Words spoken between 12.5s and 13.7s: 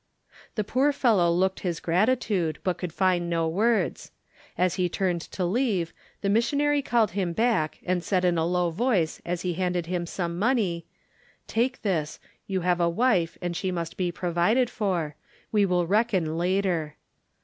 have a wife and she